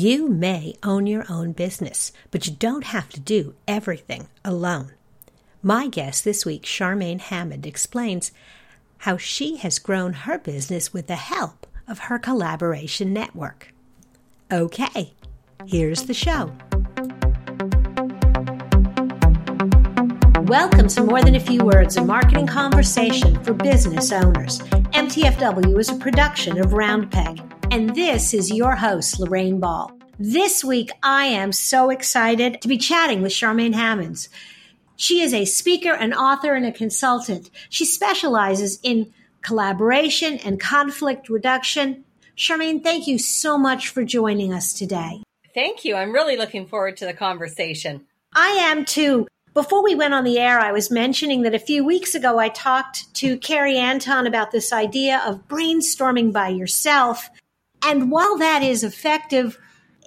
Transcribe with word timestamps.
You 0.00 0.28
may 0.28 0.76
own 0.84 1.08
your 1.08 1.24
own 1.28 1.50
business, 1.50 2.12
but 2.30 2.46
you 2.46 2.52
don't 2.52 2.84
have 2.84 3.08
to 3.08 3.18
do 3.18 3.56
everything 3.66 4.28
alone. 4.44 4.92
My 5.60 5.88
guest 5.88 6.22
this 6.22 6.46
week, 6.46 6.62
Charmaine 6.62 7.18
Hammond, 7.18 7.66
explains 7.66 8.30
how 8.98 9.16
she 9.16 9.56
has 9.56 9.80
grown 9.80 10.12
her 10.12 10.38
business 10.38 10.92
with 10.92 11.08
the 11.08 11.16
help 11.16 11.66
of 11.88 11.98
her 11.98 12.16
collaboration 12.16 13.12
network. 13.12 13.74
Okay, 14.52 15.14
here's 15.66 16.04
the 16.04 16.14
show. 16.14 16.52
Welcome 20.44 20.86
to 20.86 21.02
More 21.02 21.22
Than 21.22 21.34
a 21.34 21.40
Few 21.40 21.64
Words, 21.64 21.96
a 21.96 22.04
marketing 22.04 22.46
conversation 22.46 23.42
for 23.42 23.52
business 23.52 24.12
owners. 24.12 24.60
MTFW 24.94 25.76
is 25.76 25.88
a 25.88 25.96
production 25.96 26.60
of 26.60 26.72
Round 26.72 27.10
Peg, 27.10 27.42
and 27.70 27.94
this 27.94 28.32
is 28.32 28.50
your 28.50 28.76
host, 28.76 29.20
Lorraine 29.20 29.60
Ball. 29.60 29.92
This 30.18 30.64
week, 30.64 30.90
I 31.02 31.26
am 31.26 31.52
so 31.52 31.90
excited 31.90 32.62
to 32.62 32.68
be 32.68 32.78
chatting 32.78 33.22
with 33.22 33.32
Charmaine 33.32 33.74
Hammonds. 33.74 34.28
She 34.96 35.20
is 35.20 35.34
a 35.34 35.44
speaker, 35.44 35.92
an 35.92 36.12
author, 36.12 36.54
and 36.54 36.64
a 36.64 36.72
consultant. 36.72 37.50
She 37.68 37.84
specializes 37.84 38.80
in 38.82 39.12
collaboration 39.42 40.38
and 40.38 40.58
conflict 40.58 41.28
reduction. 41.28 42.04
Charmaine, 42.36 42.82
thank 42.82 43.06
you 43.06 43.18
so 43.18 43.58
much 43.58 43.88
for 43.88 44.02
joining 44.02 44.52
us 44.52 44.72
today. 44.72 45.22
Thank 45.54 45.84
you. 45.84 45.94
I'm 45.94 46.12
really 46.12 46.36
looking 46.36 46.66
forward 46.66 46.96
to 46.98 47.06
the 47.06 47.14
conversation. 47.14 48.06
I 48.34 48.48
am 48.48 48.84
too. 48.84 49.26
Before 49.54 49.82
we 49.82 49.94
went 49.94 50.14
on 50.14 50.24
the 50.24 50.38
air, 50.38 50.58
I 50.58 50.72
was 50.72 50.90
mentioning 50.90 51.42
that 51.42 51.54
a 51.54 51.58
few 51.58 51.84
weeks 51.84 52.14
ago 52.14 52.38
I 52.38 52.48
talked 52.48 53.12
to 53.14 53.38
Carrie 53.38 53.78
Anton 53.78 54.26
about 54.26 54.52
this 54.52 54.72
idea 54.72 55.22
of 55.26 55.48
brainstorming 55.48 56.32
by 56.32 56.48
yourself. 56.48 57.28
And 57.82 58.10
while 58.10 58.38
that 58.38 58.62
is 58.62 58.82
effective, 58.84 59.58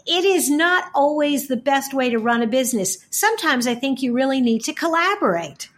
it 0.06 0.26
is 0.26 0.50
not 0.50 0.86
always 0.94 1.48
the 1.48 1.58
best 1.58 1.94
way 1.94 2.10
to 2.10 2.18
run 2.20 2.42
a 2.42 2.48
business. 2.48 2.98
Sometimes 3.10 3.68
I 3.68 3.76
think 3.76 4.02
you 4.02 4.14
really 4.14 4.42
need 4.42 4.64
to 4.66 4.74
collaborate. 4.74 5.70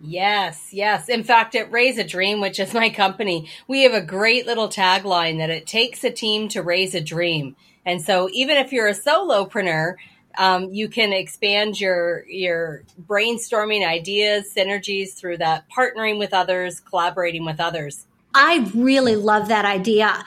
Yes, 0.00 0.68
yes. 0.72 1.08
In 1.08 1.24
fact, 1.24 1.54
at 1.54 1.72
Raise 1.72 1.98
a 1.98 2.04
Dream, 2.04 2.40
which 2.40 2.60
is 2.60 2.72
my 2.72 2.88
company, 2.90 3.48
we 3.66 3.82
have 3.82 3.94
a 3.94 4.00
great 4.00 4.46
little 4.46 4.68
tagline 4.68 5.38
that 5.38 5.50
it 5.50 5.66
takes 5.66 6.04
a 6.04 6.10
team 6.10 6.48
to 6.50 6.62
raise 6.62 6.94
a 6.94 7.00
dream. 7.00 7.56
And 7.84 8.00
so 8.00 8.28
even 8.32 8.56
if 8.58 8.72
you're 8.72 8.86
a 8.86 8.94
solopreneur, 8.94 9.96
um, 10.36 10.70
you 10.70 10.88
can 10.88 11.12
expand 11.12 11.80
your 11.80 12.24
your 12.28 12.84
brainstorming 13.06 13.84
ideas, 13.84 14.52
synergies 14.54 15.14
through 15.14 15.38
that 15.38 15.64
partnering 15.76 16.18
with 16.18 16.32
others, 16.32 16.78
collaborating 16.78 17.44
with 17.44 17.58
others. 17.58 18.06
I 18.34 18.70
really 18.74 19.16
love 19.16 19.48
that 19.48 19.64
idea 19.64 20.24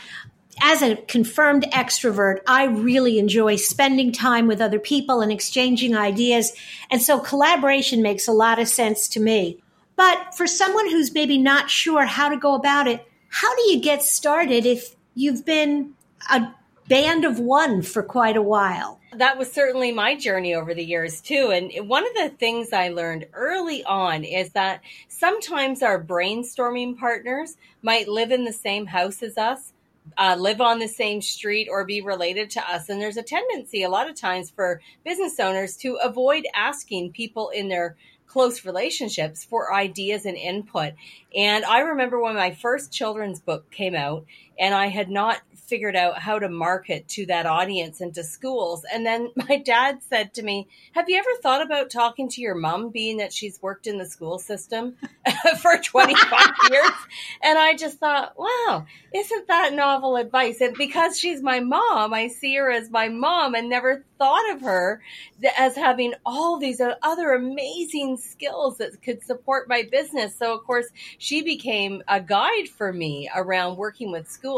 as 0.59 0.81
a 0.81 0.95
confirmed 0.95 1.63
extrovert, 1.71 2.39
I 2.45 2.65
really 2.65 3.19
enjoy 3.19 3.55
spending 3.55 4.11
time 4.11 4.47
with 4.47 4.61
other 4.61 4.79
people 4.79 5.21
and 5.21 5.31
exchanging 5.31 5.95
ideas. 5.95 6.51
And 6.89 7.01
so 7.01 7.19
collaboration 7.19 8.01
makes 8.01 8.27
a 8.27 8.33
lot 8.33 8.59
of 8.59 8.67
sense 8.67 9.07
to 9.09 9.19
me. 9.19 9.61
But 9.95 10.35
for 10.35 10.47
someone 10.47 10.89
who's 10.89 11.13
maybe 11.13 11.37
not 11.37 11.69
sure 11.69 12.05
how 12.05 12.29
to 12.29 12.37
go 12.37 12.55
about 12.55 12.87
it, 12.87 13.05
how 13.29 13.55
do 13.55 13.61
you 13.71 13.79
get 13.79 14.03
started 14.03 14.65
if 14.65 14.95
you've 15.15 15.45
been 15.45 15.93
a 16.29 16.53
band 16.87 17.23
of 17.23 17.39
one 17.39 17.81
for 17.81 18.03
quite 18.03 18.35
a 18.35 18.41
while? 18.41 18.99
That 19.13 19.37
was 19.37 19.51
certainly 19.51 19.91
my 19.91 20.15
journey 20.15 20.55
over 20.55 20.73
the 20.73 20.85
years, 20.85 21.21
too. 21.21 21.51
And 21.51 21.87
one 21.87 22.05
of 22.05 22.13
the 22.13 22.29
things 22.29 22.71
I 22.71 22.89
learned 22.89 23.27
early 23.33 23.83
on 23.83 24.23
is 24.23 24.51
that 24.51 24.81
sometimes 25.07 25.83
our 25.83 26.01
brainstorming 26.01 26.97
partners 26.97 27.57
might 27.81 28.07
live 28.07 28.31
in 28.31 28.45
the 28.45 28.53
same 28.53 28.85
house 28.85 29.21
as 29.21 29.37
us 29.37 29.70
uh, 30.17 30.35
live 30.37 30.61
on 30.61 30.79
the 30.79 30.87
same 30.87 31.21
street 31.21 31.67
or 31.69 31.85
be 31.85 32.01
related 32.01 32.49
to 32.51 32.69
us. 32.69 32.89
And 32.89 33.01
there's 33.01 33.17
a 33.17 33.23
tendency 33.23 33.83
a 33.83 33.89
lot 33.89 34.09
of 34.09 34.15
times 34.15 34.49
for 34.49 34.81
business 35.03 35.39
owners 35.39 35.77
to 35.77 35.95
avoid 35.95 36.45
asking 36.53 37.11
people 37.13 37.49
in 37.49 37.67
their 37.69 37.95
close 38.31 38.63
relationships 38.63 39.43
for 39.43 39.73
ideas 39.73 40.25
and 40.25 40.37
input. 40.37 40.93
And 41.35 41.65
I 41.65 41.79
remember 41.79 42.17
when 42.19 42.35
my 42.35 42.51
first 42.51 42.91
children's 42.91 43.41
book 43.41 43.69
came 43.71 43.93
out 43.93 44.25
and 44.61 44.75
I 44.75 44.87
had 44.87 45.09
not 45.09 45.41
figured 45.71 45.95
out 45.95 46.19
how 46.19 46.37
to 46.37 46.49
market 46.49 47.07
to 47.07 47.25
that 47.25 47.45
audience 47.45 48.01
and 48.01 48.13
to 48.13 48.21
schools. 48.25 48.83
And 48.93 49.05
then 49.05 49.29
my 49.35 49.55
dad 49.55 49.99
said 50.09 50.33
to 50.33 50.43
me, 50.43 50.67
Have 50.91 51.09
you 51.09 51.17
ever 51.17 51.29
thought 51.41 51.65
about 51.65 51.89
talking 51.89 52.27
to 52.27 52.41
your 52.41 52.55
mom, 52.55 52.89
being 52.89 53.17
that 53.17 53.31
she's 53.31 53.61
worked 53.61 53.87
in 53.87 53.97
the 53.97 54.05
school 54.05 54.37
system 54.37 54.97
for 55.61 55.77
25 55.77 56.49
years? 56.71 56.91
And 57.41 57.57
I 57.57 57.73
just 57.75 57.99
thought, 57.99 58.33
wow, 58.37 58.85
isn't 59.15 59.47
that 59.47 59.73
novel 59.73 60.17
advice? 60.17 60.59
And 60.59 60.75
because 60.75 61.17
she's 61.17 61.41
my 61.41 61.61
mom, 61.61 62.13
I 62.13 62.27
see 62.27 62.55
her 62.57 62.69
as 62.69 62.91
my 62.91 63.07
mom 63.07 63.55
and 63.55 63.69
never 63.69 64.03
thought 64.17 64.51
of 64.51 64.61
her 64.61 65.01
as 65.57 65.75
having 65.75 66.13
all 66.25 66.59
these 66.59 66.79
other 67.01 67.31
amazing 67.31 68.17
skills 68.17 68.77
that 68.77 69.01
could 69.01 69.23
support 69.23 69.67
my 69.67 69.87
business. 69.89 70.35
So, 70.35 70.53
of 70.53 70.63
course, 70.65 70.87
she 71.17 71.41
became 71.41 72.03
a 72.07 72.21
guide 72.21 72.69
for 72.69 72.91
me 72.93 73.29
around 73.33 73.77
working 73.77 74.11
with 74.11 74.29
schools. 74.29 74.50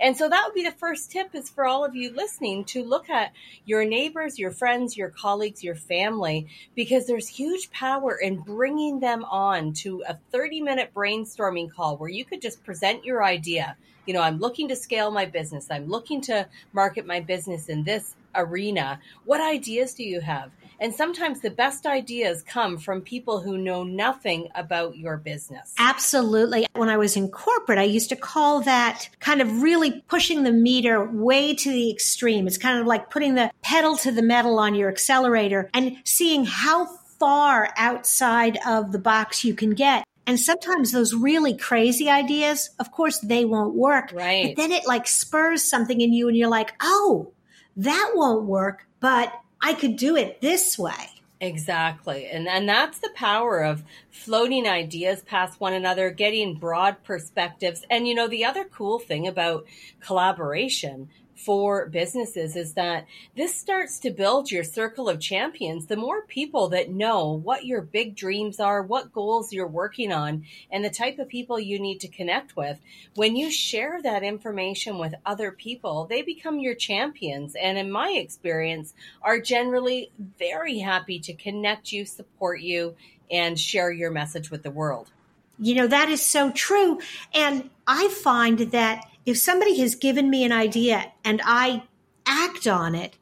And 0.00 0.16
so 0.16 0.28
that 0.28 0.44
would 0.44 0.54
be 0.54 0.64
the 0.64 0.70
first 0.70 1.10
tip 1.10 1.34
is 1.34 1.50
for 1.50 1.66
all 1.66 1.84
of 1.84 1.94
you 1.94 2.12
listening 2.12 2.64
to 2.66 2.84
look 2.84 3.08
at 3.10 3.32
your 3.64 3.84
neighbors, 3.84 4.38
your 4.38 4.50
friends, 4.50 4.96
your 4.96 5.10
colleagues, 5.10 5.62
your 5.62 5.74
family, 5.74 6.48
because 6.74 7.06
there's 7.06 7.28
huge 7.28 7.70
power 7.70 8.16
in 8.16 8.38
bringing 8.38 9.00
them 9.00 9.24
on 9.24 9.72
to 9.74 10.02
a 10.08 10.18
30 10.32 10.60
minute 10.60 10.90
brainstorming 10.94 11.70
call 11.70 11.96
where 11.96 12.10
you 12.10 12.24
could 12.24 12.42
just 12.42 12.64
present 12.64 13.04
your 13.04 13.24
idea. 13.24 13.76
You 14.06 14.14
know, 14.14 14.22
I'm 14.22 14.38
looking 14.38 14.68
to 14.68 14.76
scale 14.76 15.10
my 15.10 15.26
business. 15.26 15.66
I'm 15.70 15.88
looking 15.88 16.20
to 16.22 16.46
market 16.72 17.06
my 17.06 17.20
business 17.20 17.68
in 17.68 17.82
this 17.82 18.14
arena. 18.36 19.00
What 19.24 19.40
ideas 19.40 19.94
do 19.94 20.02
you 20.02 20.20
have? 20.20 20.50
And 20.78 20.94
sometimes 20.94 21.40
the 21.40 21.50
best 21.50 21.86
ideas 21.86 22.42
come 22.42 22.76
from 22.76 23.00
people 23.00 23.40
who 23.40 23.56
know 23.56 23.82
nothing 23.82 24.48
about 24.54 24.96
your 24.96 25.16
business. 25.16 25.72
Absolutely. 25.78 26.66
When 26.74 26.90
I 26.90 26.98
was 26.98 27.16
in 27.16 27.30
corporate, 27.30 27.78
I 27.78 27.84
used 27.84 28.10
to 28.10 28.16
call 28.16 28.60
that 28.62 29.08
kind 29.18 29.40
of 29.40 29.62
really 29.62 30.02
pushing 30.08 30.42
the 30.42 30.52
meter 30.52 31.02
way 31.04 31.54
to 31.54 31.70
the 31.70 31.90
extreme. 31.90 32.46
It's 32.46 32.58
kind 32.58 32.78
of 32.78 32.86
like 32.86 33.10
putting 33.10 33.36
the 33.36 33.50
pedal 33.62 33.96
to 33.98 34.12
the 34.12 34.22
metal 34.22 34.58
on 34.58 34.74
your 34.74 34.90
accelerator 34.90 35.70
and 35.72 35.96
seeing 36.04 36.44
how 36.44 36.86
far 37.18 37.70
outside 37.76 38.58
of 38.66 38.92
the 38.92 38.98
box 38.98 39.44
you 39.44 39.54
can 39.54 39.70
get. 39.70 40.04
And 40.26 40.40
sometimes 40.40 40.90
those 40.90 41.14
really 41.14 41.56
crazy 41.56 42.10
ideas, 42.10 42.70
of 42.80 42.90
course, 42.90 43.20
they 43.20 43.44
won't 43.44 43.74
work. 43.74 44.10
Right. 44.12 44.54
But 44.54 44.60
then 44.60 44.72
it 44.72 44.86
like 44.86 45.06
spurs 45.06 45.62
something 45.62 46.00
in 46.00 46.12
you 46.12 46.26
and 46.28 46.36
you're 46.36 46.48
like, 46.48 46.74
oh, 46.80 47.32
that 47.76 48.12
won't 48.14 48.44
work, 48.44 48.86
but 49.00 49.32
I 49.60 49.74
could 49.74 49.96
do 49.96 50.16
it 50.16 50.40
this 50.40 50.78
way. 50.78 51.10
Exactly. 51.40 52.26
And 52.26 52.48
and 52.48 52.66
that's 52.66 52.98
the 52.98 53.10
power 53.14 53.62
of 53.62 53.84
floating 54.10 54.66
ideas 54.66 55.22
past 55.22 55.60
one 55.60 55.74
another, 55.74 56.10
getting 56.10 56.54
broad 56.54 57.04
perspectives. 57.04 57.84
And 57.90 58.08
you 58.08 58.14
know, 58.14 58.26
the 58.26 58.46
other 58.46 58.64
cool 58.64 58.98
thing 58.98 59.28
about 59.28 59.66
collaboration 60.00 61.10
for 61.36 61.86
businesses 61.86 62.56
is 62.56 62.72
that 62.72 63.06
this 63.36 63.54
starts 63.54 63.98
to 64.00 64.10
build 64.10 64.50
your 64.50 64.64
circle 64.64 65.08
of 65.08 65.20
champions. 65.20 65.86
The 65.86 65.96
more 65.96 66.22
people 66.22 66.68
that 66.70 66.90
know 66.90 67.30
what 67.30 67.66
your 67.66 67.82
big 67.82 68.16
dreams 68.16 68.58
are, 68.58 68.82
what 68.82 69.12
goals 69.12 69.52
you're 69.52 69.66
working 69.66 70.12
on, 70.12 70.44
and 70.70 70.84
the 70.84 70.90
type 70.90 71.18
of 71.18 71.28
people 71.28 71.60
you 71.60 71.78
need 71.78 72.00
to 72.00 72.08
connect 72.08 72.56
with, 72.56 72.78
when 73.14 73.36
you 73.36 73.50
share 73.50 74.00
that 74.02 74.22
information 74.22 74.98
with 74.98 75.14
other 75.26 75.52
people, 75.52 76.06
they 76.06 76.22
become 76.22 76.58
your 76.58 76.74
champions. 76.74 77.54
And 77.54 77.76
in 77.76 77.90
my 77.90 78.10
experience, 78.10 78.94
are 79.20 79.38
generally 79.38 80.10
very 80.38 80.78
happy 80.78 81.18
to 81.20 81.34
connect 81.34 81.92
you, 81.92 82.06
support 82.06 82.60
you, 82.60 82.96
and 83.30 83.60
share 83.60 83.92
your 83.92 84.10
message 84.10 84.50
with 84.50 84.62
the 84.62 84.70
world. 84.70 85.10
You 85.58 85.74
know, 85.74 85.86
that 85.86 86.08
is 86.08 86.24
so 86.24 86.50
true. 86.50 87.00
And 87.34 87.70
I 87.86 88.08
find 88.08 88.58
that 88.58 89.06
if 89.26 89.36
somebody 89.36 89.78
has 89.80 89.96
given 89.96 90.30
me 90.30 90.44
an 90.44 90.52
idea 90.52 91.12
and 91.24 91.42
I 91.44 91.82
act 92.24 92.66
on 92.66 92.94
it, 92.94 93.16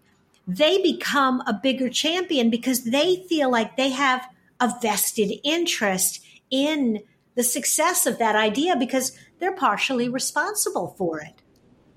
they 0.47 0.81
become 0.82 1.42
a 1.47 1.54
bigger 1.54 1.89
champion 1.89 2.51
because 2.51 2.84
they 2.84 3.24
feel 3.28 3.51
like 3.51 3.77
they 3.77 3.91
have 3.91 4.28
a 4.60 4.72
vested 4.80 5.33
interest 5.42 6.24
in 6.51 7.01
the 7.34 7.42
success 7.42 8.06
of 8.06 8.18
that 8.18 8.36
idea 8.36 8.77
because 8.77 9.18
they're 9.41 9.56
partially 9.56 10.09
responsible 10.09 10.95
for 10.98 11.21
it. 11.21 11.42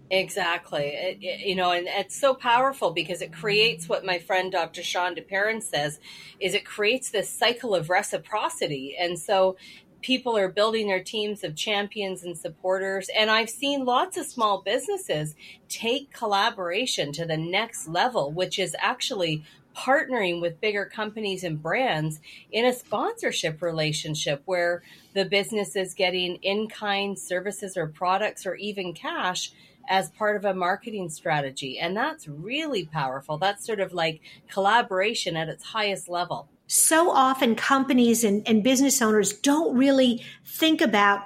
Exactly. 0.09 0.86
It, 0.86 1.18
it, 1.21 1.39
you 1.45 1.56
know, 1.56 1.71
and 1.71 1.86
it's 1.88 2.15
so 2.19 2.33
powerful 2.33 2.92
because 2.92 3.21
it 3.21 3.33
creates 3.33 3.89
what 3.89 4.06
my 4.06 4.19
friend 4.19 4.51
Dr. 4.51 4.81
Sean 4.81 5.15
Perrin 5.27 5.62
says 5.62 6.00
is 6.39 6.54
it 6.54 6.65
creates 6.65 7.09
this 7.09 7.30
cycle 7.30 7.75
of 7.75 7.89
reciprocity. 7.89 8.95
And 8.98 9.19
so 9.19 9.57
people 10.01 10.38
are 10.38 10.49
building 10.49 10.88
their 10.88 11.03
teams 11.03 11.44
of 11.44 11.55
champions 11.55 12.23
and 12.23 12.38
supporters. 12.38 13.09
And 13.15 13.29
I've 13.29 13.49
seen 13.49 13.85
lots 13.85 14.17
of 14.17 14.25
small 14.25 14.61
businesses 14.61 15.35
take 15.69 16.13
collaboration 16.13 17.11
to 17.13 17.25
the 17.25 17.38
next 17.38 17.88
level, 17.88 18.31
which 18.31 18.59
is 18.59 18.75
actually 18.79 19.44
partnering 19.75 20.41
with 20.41 20.59
bigger 20.59 20.85
companies 20.85 21.44
and 21.44 21.61
brands 21.61 22.19
in 22.51 22.65
a 22.65 22.73
sponsorship 22.73 23.61
relationship 23.61 24.41
where 24.45 24.81
the 25.13 25.25
business 25.25 25.75
is 25.75 25.94
getting 25.94 26.35
in 26.38 26.67
kind 26.67 27.17
services 27.17 27.77
or 27.77 27.88
products 27.88 28.45
or 28.45 28.55
even 28.55 28.94
cash 28.94 29.51
as 29.88 30.09
part 30.09 30.35
of 30.35 30.45
a 30.45 30.53
marketing 30.53 31.09
strategy. 31.09 31.79
And 31.79 31.95
that's 31.95 32.27
really 32.27 32.85
powerful. 32.85 33.38
That's 33.38 33.65
sort 33.65 33.79
of 33.79 33.94
like 33.94 34.19
collaboration 34.49 35.38
at 35.38 35.47
its 35.47 35.63
highest 35.63 36.09
level. 36.09 36.49
So 36.68 37.10
often, 37.10 37.56
companies 37.56 38.24
and, 38.24 38.48
and 38.48 38.64
business 38.64 39.02
owners 39.02 39.34
don't 39.34 39.75
really 39.75 40.24
think 40.46 40.81
about 40.81 41.24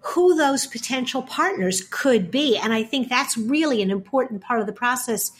who 0.00 0.34
those 0.34 0.66
potential 0.66 1.22
partners 1.22 1.86
could 1.90 2.30
be. 2.30 2.56
And 2.56 2.72
I 2.72 2.82
think 2.82 3.08
that's 3.08 3.36
really 3.36 3.82
an 3.82 3.90
important 3.90 4.40
part 4.42 4.60
of 4.60 4.66
the 4.66 4.72
process 4.72 5.30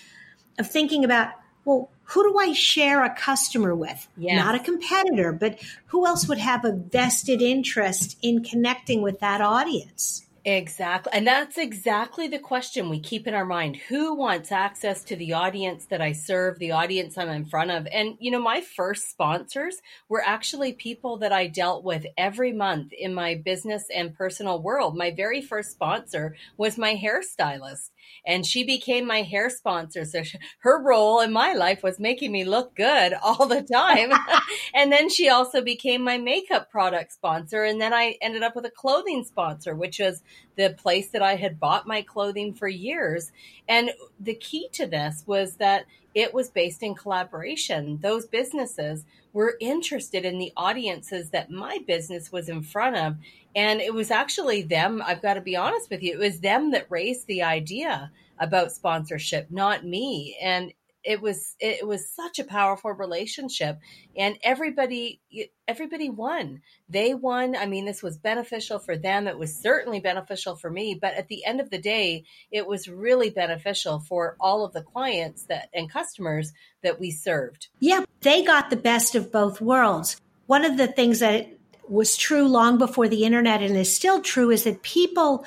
of 0.58 0.70
thinking 0.70 1.04
about, 1.04 1.32
well, 1.64 1.90
who 2.04 2.30
do 2.30 2.38
I 2.38 2.52
share 2.52 3.04
a 3.04 3.14
customer 3.14 3.74
with? 3.74 4.08
Yes. 4.16 4.44
Not 4.44 4.54
a 4.54 4.58
competitor, 4.58 5.32
but 5.32 5.60
who 5.86 6.06
else 6.06 6.28
would 6.28 6.38
have 6.38 6.64
a 6.64 6.72
vested 6.72 7.40
interest 7.40 8.18
in 8.22 8.42
connecting 8.42 9.00
with 9.00 9.20
that 9.20 9.40
audience? 9.40 10.26
Exactly. 10.42 11.12
And 11.12 11.26
that's 11.26 11.58
exactly 11.58 12.26
the 12.26 12.38
question 12.38 12.88
we 12.88 12.98
keep 12.98 13.26
in 13.26 13.34
our 13.34 13.44
mind. 13.44 13.76
Who 13.88 14.14
wants 14.14 14.50
access 14.50 15.04
to 15.04 15.14
the 15.16 15.34
audience 15.34 15.84
that 15.86 16.00
I 16.00 16.12
serve, 16.12 16.58
the 16.58 16.70
audience 16.72 17.18
I'm 17.18 17.28
in 17.28 17.44
front 17.44 17.70
of? 17.70 17.86
And, 17.92 18.16
you 18.20 18.30
know, 18.30 18.40
my 18.40 18.62
first 18.62 19.10
sponsors 19.10 19.82
were 20.08 20.22
actually 20.24 20.72
people 20.72 21.18
that 21.18 21.30
I 21.30 21.46
dealt 21.46 21.84
with 21.84 22.06
every 22.16 22.52
month 22.52 22.92
in 22.94 23.12
my 23.12 23.34
business 23.34 23.84
and 23.94 24.14
personal 24.14 24.62
world. 24.62 24.96
My 24.96 25.10
very 25.10 25.42
first 25.42 25.72
sponsor 25.72 26.34
was 26.56 26.78
my 26.78 26.94
hairstylist 26.96 27.90
and 28.26 28.46
she 28.46 28.64
became 28.64 29.06
my 29.06 29.20
hair 29.22 29.50
sponsor. 29.50 30.06
So 30.06 30.22
she, 30.22 30.38
her 30.60 30.82
role 30.82 31.20
in 31.20 31.32
my 31.32 31.52
life 31.52 31.82
was 31.82 32.00
making 32.00 32.32
me 32.32 32.44
look 32.44 32.74
good 32.74 33.12
all 33.22 33.46
the 33.46 33.62
time. 33.62 34.10
and 34.74 34.90
then 34.90 35.08
she 35.10 35.28
also 35.28 35.60
became 35.60 36.02
my 36.02 36.18
makeup 36.18 36.70
product 36.70 37.12
sponsor. 37.12 37.64
And 37.64 37.80
then 37.80 37.92
I 37.92 38.16
ended 38.22 38.42
up 38.42 38.56
with 38.56 38.64
a 38.64 38.70
clothing 38.70 39.24
sponsor, 39.24 39.74
which 39.74 39.98
was 39.98 40.22
the 40.56 40.70
place 40.70 41.08
that 41.10 41.22
I 41.22 41.36
had 41.36 41.60
bought 41.60 41.86
my 41.86 42.02
clothing 42.02 42.54
for 42.54 42.68
years. 42.68 43.32
And 43.68 43.90
the 44.18 44.34
key 44.34 44.68
to 44.72 44.86
this 44.86 45.24
was 45.26 45.56
that 45.56 45.86
it 46.14 46.34
was 46.34 46.50
based 46.50 46.82
in 46.82 46.94
collaboration. 46.94 47.98
Those 48.02 48.26
businesses 48.26 49.04
were 49.32 49.56
interested 49.60 50.24
in 50.24 50.38
the 50.38 50.52
audiences 50.56 51.30
that 51.30 51.50
my 51.50 51.78
business 51.86 52.32
was 52.32 52.48
in 52.48 52.62
front 52.62 52.96
of. 52.96 53.16
And 53.54 53.80
it 53.80 53.94
was 53.94 54.10
actually 54.10 54.62
them, 54.62 55.02
I've 55.04 55.22
got 55.22 55.34
to 55.34 55.40
be 55.40 55.56
honest 55.56 55.90
with 55.90 56.02
you, 56.02 56.12
it 56.14 56.18
was 56.18 56.40
them 56.40 56.72
that 56.72 56.90
raised 56.90 57.26
the 57.26 57.42
idea 57.42 58.10
about 58.38 58.72
sponsorship, 58.72 59.50
not 59.50 59.84
me. 59.84 60.36
And 60.42 60.72
it 61.04 61.20
was 61.20 61.56
it 61.60 61.86
was 61.86 62.08
such 62.08 62.38
a 62.38 62.44
powerful 62.44 62.92
relationship 62.92 63.78
and 64.16 64.36
everybody 64.42 65.20
everybody 65.66 66.10
won. 66.10 66.60
They 66.88 67.14
won. 67.14 67.56
I 67.56 67.66
mean 67.66 67.84
this 67.84 68.02
was 68.02 68.18
beneficial 68.18 68.78
for 68.78 68.96
them. 68.96 69.26
It 69.26 69.38
was 69.38 69.54
certainly 69.54 70.00
beneficial 70.00 70.56
for 70.56 70.70
me 70.70 70.98
but 71.00 71.14
at 71.14 71.28
the 71.28 71.44
end 71.44 71.60
of 71.60 71.70
the 71.70 71.80
day 71.80 72.24
it 72.50 72.66
was 72.66 72.88
really 72.88 73.30
beneficial 73.30 74.00
for 74.00 74.36
all 74.40 74.64
of 74.64 74.72
the 74.72 74.82
clients 74.82 75.44
that 75.44 75.70
and 75.72 75.90
customers 75.90 76.52
that 76.82 77.00
we 77.00 77.10
served. 77.10 77.68
Yeah 77.78 78.04
they 78.20 78.44
got 78.44 78.70
the 78.70 78.76
best 78.76 79.14
of 79.14 79.32
both 79.32 79.60
worlds. 79.60 80.20
One 80.46 80.64
of 80.64 80.76
the 80.76 80.88
things 80.88 81.20
that 81.20 81.48
was 81.88 82.16
true 82.16 82.46
long 82.46 82.78
before 82.78 83.08
the 83.08 83.24
internet 83.24 83.62
and 83.62 83.76
is 83.76 83.94
still 83.94 84.20
true 84.20 84.50
is 84.50 84.64
that 84.64 84.82
people 84.82 85.44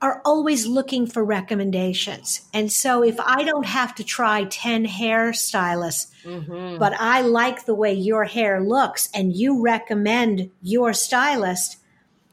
are 0.00 0.22
always 0.24 0.66
looking 0.66 1.06
for 1.06 1.24
recommendations. 1.24 2.48
And 2.54 2.70
so 2.70 3.02
if 3.02 3.18
I 3.18 3.42
don't 3.42 3.66
have 3.66 3.94
to 3.96 4.04
try 4.04 4.44
10 4.44 4.86
hairstylists, 4.86 6.06
mm-hmm. 6.24 6.78
but 6.78 6.94
I 6.98 7.22
like 7.22 7.64
the 7.64 7.74
way 7.74 7.94
your 7.94 8.24
hair 8.24 8.62
looks 8.62 9.08
and 9.12 9.34
you 9.34 9.60
recommend 9.60 10.50
your 10.62 10.92
stylist, 10.92 11.78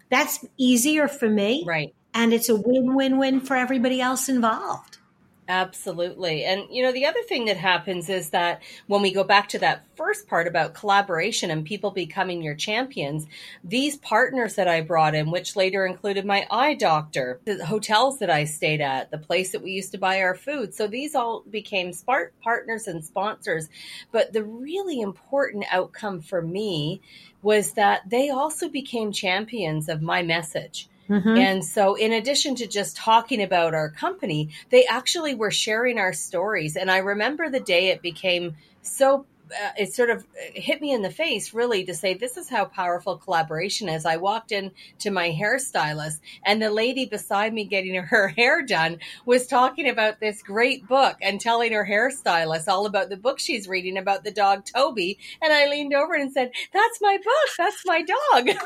that's 0.09 0.45
easier 0.57 1.07
for 1.07 1.29
me. 1.29 1.63
Right. 1.67 1.95
And 2.13 2.33
it's 2.33 2.49
a 2.49 2.55
win 2.55 2.95
win 2.95 3.17
win 3.17 3.39
for 3.39 3.55
everybody 3.55 3.99
else 3.99 4.29
involved. 4.29 4.99
Absolutely. 5.47 6.43
And, 6.43 6.63
you 6.71 6.81
know, 6.81 6.91
the 6.91 7.05
other 7.05 7.21
thing 7.21 7.45
that 7.45 7.57
happens 7.57 8.09
is 8.09 8.31
that 8.31 8.63
when 8.87 9.03
we 9.03 9.13
go 9.13 9.23
back 9.23 9.47
to 9.49 9.59
that 9.59 9.85
first 9.95 10.27
part 10.27 10.47
about 10.47 10.73
collaboration 10.73 11.51
and 11.51 11.63
people 11.63 11.91
becoming 11.91 12.41
your 12.41 12.55
champions, 12.55 13.27
these 13.63 13.95
partners 13.97 14.55
that 14.55 14.67
I 14.67 14.81
brought 14.81 15.13
in, 15.13 15.29
which 15.29 15.55
later 15.55 15.85
included 15.85 16.25
my 16.25 16.47
eye 16.49 16.73
doctor, 16.73 17.39
the 17.45 17.63
hotels 17.63 18.17
that 18.19 18.29
I 18.31 18.45
stayed 18.45 18.81
at, 18.81 19.11
the 19.11 19.19
place 19.19 19.51
that 19.51 19.61
we 19.61 19.71
used 19.71 19.91
to 19.91 19.99
buy 19.99 20.19
our 20.21 20.33
food. 20.33 20.73
So 20.73 20.87
these 20.87 21.13
all 21.13 21.43
became 21.47 21.93
smart 21.93 22.33
partners 22.41 22.87
and 22.87 23.05
sponsors. 23.05 23.69
But 24.11 24.33
the 24.33 24.43
really 24.43 24.99
important 24.99 25.65
outcome 25.69 26.21
for 26.21 26.41
me 26.41 27.01
was 27.43 27.73
that 27.73 28.09
they 28.09 28.31
also 28.31 28.67
became 28.67 29.11
champions 29.11 29.89
of 29.89 30.01
my 30.01 30.23
message 30.23 30.89
Mm-hmm. 31.09 31.37
And 31.37 31.65
so, 31.65 31.95
in 31.95 32.13
addition 32.13 32.55
to 32.55 32.67
just 32.67 32.97
talking 32.97 33.41
about 33.41 33.73
our 33.73 33.89
company, 33.89 34.49
they 34.69 34.85
actually 34.85 35.35
were 35.35 35.51
sharing 35.51 35.99
our 35.99 36.13
stories. 36.13 36.75
And 36.75 36.89
I 36.89 36.97
remember 36.97 37.49
the 37.49 37.59
day 37.59 37.89
it 37.89 38.01
became 38.01 38.55
so 38.81 39.25
uh, 39.51 39.71
it 39.77 39.93
sort 39.93 40.09
of 40.09 40.25
hit 40.35 40.81
me 40.81 40.91
in 40.91 41.03
the 41.03 41.11
face 41.11 41.53
really 41.53 41.83
to 41.85 41.93
say 41.93 42.15
this 42.15 42.35
is 42.35 42.49
how 42.49 42.65
powerful 42.65 43.17
collaboration 43.17 43.87
is 43.87 44.03
i 44.03 44.17
walked 44.17 44.51
in 44.51 44.71
to 44.97 45.11
my 45.11 45.29
hairstylist 45.29 46.19
and 46.43 46.59
the 46.59 46.71
lady 46.71 47.05
beside 47.05 47.53
me 47.53 47.63
getting 47.63 47.93
her 48.03 48.29
hair 48.29 48.63
done 48.63 48.97
was 49.25 49.45
talking 49.45 49.87
about 49.87 50.19
this 50.19 50.41
great 50.41 50.87
book 50.87 51.17
and 51.21 51.39
telling 51.39 51.73
her 51.73 51.85
hairstylist 51.85 52.67
all 52.67 52.87
about 52.87 53.09
the 53.09 53.17
book 53.17 53.37
she's 53.39 53.67
reading 53.67 53.97
about 53.97 54.23
the 54.23 54.31
dog 54.31 54.65
toby 54.65 55.19
and 55.41 55.53
i 55.53 55.67
leaned 55.67 55.93
over 55.93 56.15
and 56.15 56.31
said 56.31 56.51
that's 56.73 56.99
my 56.99 57.17
book 57.17 57.55
that's 57.55 57.83
my 57.85 58.01
dog 58.01 58.47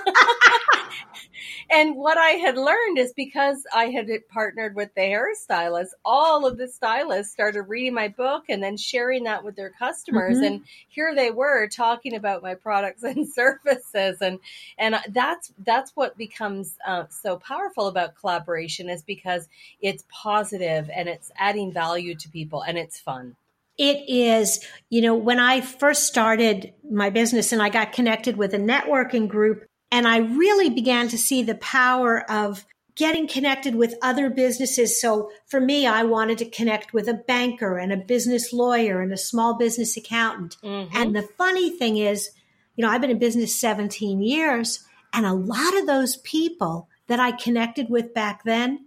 and 1.69 1.95
what 1.95 2.17
i 2.17 2.31
had 2.31 2.57
learned 2.57 2.97
is 2.97 3.13
because 3.13 3.63
i 3.73 3.85
had 3.85 4.09
partnered 4.29 4.75
with 4.75 4.93
the 4.95 5.01
hairstylist 5.01 5.89
all 6.05 6.45
of 6.45 6.57
the 6.57 6.67
stylists 6.67 7.31
started 7.31 7.63
reading 7.63 7.93
my 7.93 8.07
book 8.07 8.45
and 8.49 8.61
then 8.61 8.77
sharing 8.77 9.23
that 9.23 9.43
with 9.43 9.55
their 9.55 9.69
customers. 9.69 10.37
Mm-hmm. 10.37 10.45
and 10.45 10.61
here 10.87 11.15
they 11.15 11.31
were 11.31 11.67
talking 11.67 12.15
about 12.15 12.41
my 12.41 12.55
products 12.55 13.03
and 13.03 13.27
services. 13.27 14.17
And 14.21 14.39
and 14.77 14.95
that's 15.09 15.51
that's 15.65 15.91
what 15.95 16.17
becomes 16.17 16.75
uh, 16.85 17.05
so 17.09 17.37
powerful 17.37 17.87
about 17.87 18.15
collaboration 18.15 18.89
is 18.89 19.03
because 19.03 19.47
it's 19.81 20.03
positive 20.09 20.89
and 20.93 21.07
it's 21.07 21.31
adding 21.37 21.71
value 21.71 22.15
to 22.15 22.29
people 22.29 22.61
and 22.61 22.77
it's 22.77 22.99
fun. 22.99 23.35
It 23.77 24.09
is, 24.09 24.59
you 24.89 25.01
know, 25.01 25.15
when 25.15 25.39
I 25.39 25.61
first 25.61 26.05
started 26.05 26.73
my 26.89 27.09
business 27.09 27.53
and 27.53 27.61
I 27.61 27.69
got 27.69 27.93
connected 27.93 28.35
with 28.35 28.53
a 28.53 28.57
networking 28.57 29.29
group 29.29 29.69
and 29.91 30.07
I 30.07 30.17
really 30.17 30.69
began 30.69 31.07
to 31.09 31.17
see 31.17 31.43
the 31.43 31.55
power 31.55 32.29
of 32.29 32.65
getting 32.95 33.27
connected 33.27 33.75
with 33.75 33.95
other 34.01 34.29
businesses. 34.29 34.99
So 34.99 35.31
for 35.47 35.61
me, 35.61 35.87
I 35.87 36.03
wanted 36.03 36.37
to 36.39 36.49
connect 36.49 36.91
with 36.91 37.07
a 37.07 37.13
banker 37.13 37.77
and 37.77 37.93
a 37.93 37.97
business 37.97 38.51
lawyer 38.51 38.99
and 38.99 39.13
a 39.13 39.17
small 39.17 39.57
business 39.57 39.95
accountant. 39.95 40.57
Mm-hmm. 40.61 40.97
And 40.97 41.15
the 41.15 41.27
funny 41.37 41.69
thing 41.69 41.97
is, 41.97 42.29
you 42.75 42.85
know, 42.85 42.91
I've 42.91 42.99
been 42.99 43.09
in 43.09 43.17
business 43.17 43.55
17 43.55 44.21
years, 44.21 44.83
and 45.13 45.25
a 45.25 45.33
lot 45.33 45.77
of 45.77 45.87
those 45.87 46.17
people 46.17 46.89
that 47.07 47.19
I 47.19 47.31
connected 47.31 47.89
with 47.89 48.13
back 48.13 48.43
then, 48.43 48.85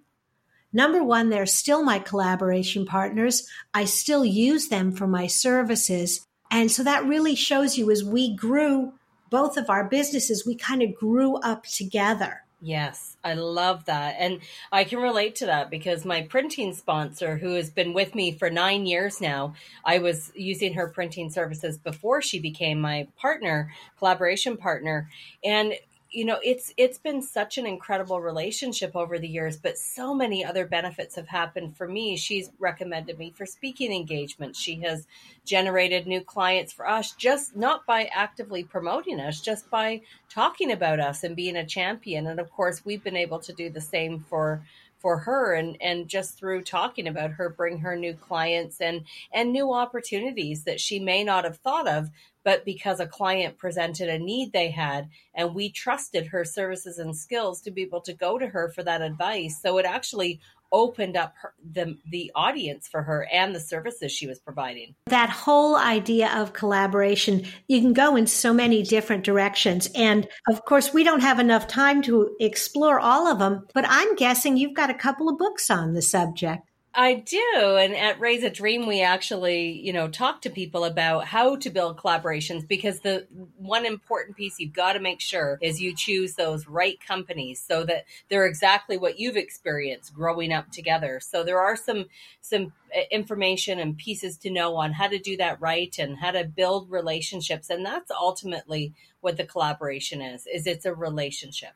number 0.75 1.03
one, 1.03 1.31
they're 1.31 1.47
still 1.47 1.83
my 1.83 1.99
collaboration 1.99 2.85
partners. 2.85 3.49
I 3.73 3.87
still 3.87 4.25
use 4.25 4.69
them 4.69 4.93
for 4.93 5.07
my 5.07 5.27
services. 5.27 6.27
And 6.51 6.71
so 6.71 6.85
that 6.85 7.07
really 7.07 7.35
shows 7.35 7.79
you 7.79 7.91
as 7.91 8.05
we 8.05 8.37
grew 8.37 8.93
both 9.33 9.57
of 9.57 9.71
our 9.71 9.89
businesses, 9.89 10.45
we 10.47 10.55
kind 10.55 10.83
of 10.83 10.95
grew 10.95 11.37
up 11.37 11.65
together. 11.65 12.43
Yes, 12.61 13.17
I 13.25 13.33
love 13.33 13.87
that. 13.87 14.17
And 14.19 14.41
I 14.71 14.85
can 14.85 15.01
relate 15.01 15.37
to 15.37 15.47
that 15.47 15.71
because 15.71 16.05
my 16.05 16.23
printing 16.23 16.75
sponsor, 16.75 17.39
who 17.39 17.55
has 17.55 17.71
been 17.71 17.95
with 17.95 18.15
me 18.15 18.33
for 18.33 18.51
nine 18.51 18.85
years 18.87 19.21
now, 19.21 19.55
I 19.85 19.99
was 19.99 20.31
using 20.37 20.75
her 20.75 20.89
printing 20.89 21.31
services 21.31 21.79
before 21.79 22.21
she 22.21 22.39
became 22.39 22.79
my 22.81 23.09
partner, 23.17 23.73
collaboration 23.99 24.59
partner. 24.59 25.09
And 25.43 25.75
you 26.13 26.25
know 26.25 26.39
it's 26.45 26.73
it's 26.77 26.99
been 26.99 27.23
such 27.23 27.59
an 27.59 27.67
incredible 27.67 28.21
relationship 28.21 28.95
over 28.95 29.19
the 29.19 29.29
years 29.29 29.57
but 29.57 29.79
so 29.79 30.15
many 30.15 30.45
other 30.45 30.67
benefits 30.67 31.17
have 31.17 31.29
happened 31.29 31.77
for 31.77 31.89
me. 31.89 32.17
She's 32.17 32.51
recommended 32.59 33.19
me 33.19 33.33
for 33.35 33.47
speaking 33.47 33.93
engagements. 33.93 34.59
She 34.59 34.81
has 34.81 35.07
generated 35.45 36.07
new 36.07 36.21
clients 36.21 36.73
for 36.73 36.89
us 36.89 37.13
just 37.13 37.57
not 37.57 37.87
by 37.87 38.11
actively 38.15 38.63
promoting 38.63 39.21
us 39.21 39.41
just 39.41 39.71
by 39.71 40.03
talking 40.29 40.71
about 40.71 41.01
us 41.01 41.25
and 41.25 41.35
being 41.35 41.57
a 41.57 41.67
champion. 41.67 42.27
And 42.27 42.39
of 42.39 42.51
course 42.51 42.85
we've 42.85 43.03
been 43.03 43.17
able 43.17 43.39
to 43.41 43.53
do 43.53 43.71
the 43.71 43.81
same 43.81 44.21
for 44.29 44.63
for 45.03 45.19
her 45.19 45.53
and 45.55 45.77
and 45.83 46.09
just 46.09 46.39
through 46.39 46.63
talking 46.63 47.09
about 47.09 47.33
her 47.33 47.51
bring 47.51 47.79
her 47.79 47.97
new 47.97 48.15
clients 48.15 48.81
and 48.81 49.05
and 49.33 49.53
new 49.53 49.73
opportunities 49.75 50.63
that 50.63 50.81
she 50.81 51.01
may 51.01 51.25
not 51.25 51.45
have 51.45 51.59
thought 51.59 51.89
of 51.89 52.09
but 52.45 52.65
because 52.65 53.01
a 53.01 53.07
client 53.07 53.59
presented 53.59 54.09
a 54.09 54.19
need 54.19 54.53
they 54.53 54.71
had 54.71 55.09
and 55.35 55.55
we 55.55 55.71
trusted 55.71 56.27
her 56.27 56.45
services 56.45 56.99
and 56.99 57.17
skills 57.17 57.61
to 57.61 57.71
be 57.71 57.83
able 57.83 58.01
to 58.01 58.13
go 58.13 58.39
to 58.39 58.47
her 58.49 58.69
for 58.69 58.83
that 58.83 59.03
advice. 59.03 59.61
So 59.61 59.79
it 59.79 59.87
actually 59.87 60.41
opened 60.73 61.17
up 61.17 61.35
her, 61.41 61.55
the 61.73 61.97
the 62.11 62.31
audience 62.35 62.89
for 62.89 63.03
her 63.03 63.29
and 63.33 63.55
the 63.55 63.61
services 63.61 64.11
she 64.11 64.27
was 64.27 64.39
providing. 64.39 64.95
That 65.07 65.31
whole 65.31 65.77
idea 65.77 66.33
of 66.35 66.53
collaboration, 66.53 67.45
you 67.69 67.81
can 67.81 67.93
go 67.93 68.17
in 68.17 68.27
so 68.27 68.53
many 68.53 68.83
different 68.83 69.25
directions. 69.25 69.89
And 69.95 70.29
of 70.49 70.65
course, 70.65 70.93
we 70.93 71.05
don't 71.05 71.21
have 71.21 71.39
enough 71.39 71.69
time 71.69 72.03
to 72.03 72.35
explore 72.41 72.99
all 72.99 73.27
of 73.27 73.39
them, 73.39 73.67
but 73.75 73.85
I'm 73.89 74.15
guessing 74.17 74.57
you've 74.57 74.75
got 74.75 74.91
a 74.91 74.95
couple 74.95 75.29
of 75.29 75.39
books 75.39 75.71
on 75.71 75.93
the 75.93 76.03
subject. 76.03 76.63
I 76.95 77.15
do. 77.15 77.77
And 77.79 77.97
at 77.97 78.21
Raise 78.21 78.45
a 78.45 78.51
Dream, 78.51 78.87
we 78.87 79.01
actually, 79.01 79.81
you 79.81 79.95
know, 79.95 80.09
talk 80.09 80.43
to 80.43 80.51
people 80.51 80.85
about 80.85 81.25
how 81.25 81.57
to 81.57 81.71
build 81.71 81.97
collaborations 81.97 82.69
because 82.69 83.01
the 83.01 83.27
one 83.57 83.87
important 83.87 84.37
piece 84.37 84.59
you've 84.59 84.75
got 84.75 84.93
to 84.93 85.01
make 85.01 85.21
sure 85.21 85.59
is 85.63 85.81
you 85.81 85.97
choose 85.97 86.35
those 86.35 86.69
right 86.69 86.99
companies 87.07 87.65
so 87.67 87.85
that 87.85 88.05
they're 88.29 88.47
exactly 88.47 88.99
what 88.99 89.19
you've 89.19 89.39
experienced 89.39 90.15
growing 90.15 90.53
up 90.53 90.71
together. 90.71 91.19
So 91.21 91.43
there 91.43 91.61
are 91.61 91.77
some, 91.77 92.07
some 92.43 92.75
uh, 92.95 93.01
information 93.11 93.79
and 93.79 93.97
pieces 93.97 94.37
to 94.39 94.51
know 94.51 94.77
on 94.77 94.93
how 94.93 95.09
to 95.09 95.19
do 95.19 95.39
that 95.39 95.63
right 95.63 95.95
and 95.99 96.19
how 96.19 96.33
to 96.33 96.45
build 96.45 96.91
relationships. 96.91 97.71
And 97.71 97.87
that's 97.87 98.11
ultimately 98.11 98.93
what 99.23 99.39
the 99.39 99.45
collaboration 99.45 100.21
is, 100.21 100.47
is 100.47 100.67
it's 100.67 100.85
a 100.85 100.95
relationship. 100.95 101.73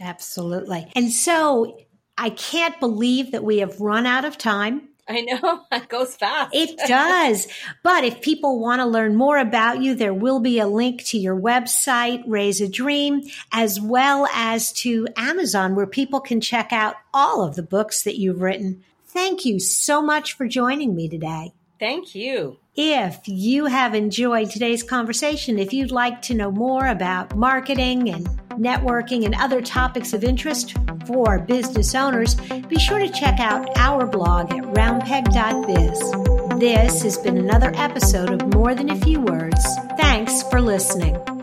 Absolutely. 0.00 0.90
And 0.94 1.12
so 1.12 1.78
I 2.18 2.30
can't 2.30 2.78
believe 2.80 3.30
that 3.32 3.44
we 3.44 3.58
have 3.58 3.80
run 3.80 4.04
out 4.04 4.24
of 4.24 4.36
time. 4.36 4.88
I 5.08 5.22
know 5.22 5.62
it 5.72 5.88
goes 5.88 6.16
fast. 6.16 6.54
It 6.54 6.78
does. 6.86 7.46
but 7.82 8.04
if 8.04 8.20
people 8.20 8.60
want 8.60 8.80
to 8.80 8.86
learn 8.86 9.16
more 9.16 9.38
about 9.38 9.80
you, 9.80 9.94
there 9.94 10.12
will 10.12 10.40
be 10.40 10.58
a 10.58 10.66
link 10.66 11.04
to 11.06 11.18
your 11.18 11.36
website, 11.36 12.22
Raise 12.26 12.60
a 12.60 12.68
Dream, 12.68 13.22
as 13.52 13.80
well 13.80 14.26
as 14.34 14.72
to 14.74 15.06
Amazon, 15.16 15.74
where 15.76 15.86
people 15.86 16.20
can 16.20 16.40
check 16.40 16.72
out 16.72 16.96
all 17.14 17.42
of 17.42 17.54
the 17.54 17.62
books 17.62 18.02
that 18.02 18.18
you've 18.18 18.42
written. 18.42 18.82
Thank 19.06 19.44
you 19.44 19.58
so 19.60 20.02
much 20.02 20.34
for 20.34 20.46
joining 20.46 20.94
me 20.94 21.08
today. 21.08 21.52
Thank 21.78 22.14
you. 22.14 22.58
If 22.74 23.20
you 23.26 23.66
have 23.66 23.94
enjoyed 23.94 24.50
today's 24.50 24.82
conversation, 24.82 25.58
if 25.58 25.72
you'd 25.72 25.92
like 25.92 26.20
to 26.22 26.34
know 26.34 26.50
more 26.50 26.86
about 26.86 27.36
marketing 27.36 28.10
and 28.10 28.26
networking 28.50 29.24
and 29.24 29.34
other 29.36 29.62
topics 29.62 30.12
of 30.12 30.24
interest 30.24 30.74
for 31.08 31.38
business 31.38 31.94
owners, 31.94 32.34
be 32.68 32.78
sure 32.78 32.98
to 32.98 33.08
check 33.08 33.40
out 33.40 33.66
our 33.78 34.06
blog 34.06 34.52
at 34.52 34.62
roundpeg.biz. 34.62 36.60
This 36.60 37.02
has 37.02 37.16
been 37.16 37.38
another 37.38 37.72
episode 37.74 38.30
of 38.30 38.54
More 38.54 38.74
Than 38.74 38.90
a 38.90 38.96
Few 38.96 39.18
Words. 39.18 39.64
Thanks 39.96 40.42
for 40.50 40.60
listening. 40.60 41.37